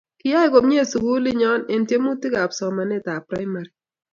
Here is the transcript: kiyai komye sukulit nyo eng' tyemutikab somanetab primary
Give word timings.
kiyai 0.19 0.49
komye 0.53 0.81
sukulit 0.91 1.35
nyo 1.39 1.51
eng' 1.73 1.85
tyemutikab 1.89 2.49
somanetab 2.59 3.21
primary 3.29 3.71